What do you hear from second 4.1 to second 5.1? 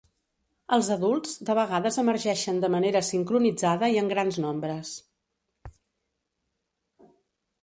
grans nombres.